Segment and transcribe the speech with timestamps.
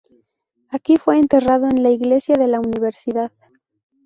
[0.69, 3.31] Aquí fue enterrado en la iglesia de la universidad.